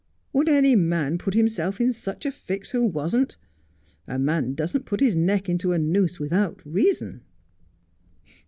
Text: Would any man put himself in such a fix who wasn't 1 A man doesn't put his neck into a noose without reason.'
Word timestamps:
Would 0.33 0.49
any 0.49 0.75
man 0.75 1.19
put 1.19 1.35
himself 1.35 1.79
in 1.79 1.93
such 1.93 2.25
a 2.25 2.31
fix 2.31 2.71
who 2.71 2.83
wasn't 2.87 3.35
1 4.05 4.15
A 4.15 4.17
man 4.17 4.55
doesn't 4.55 4.87
put 4.87 4.99
his 4.99 5.15
neck 5.15 5.47
into 5.47 5.73
a 5.73 5.77
noose 5.77 6.19
without 6.19 6.59
reason.' 6.65 7.21